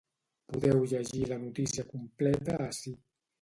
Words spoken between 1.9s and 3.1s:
completa ací.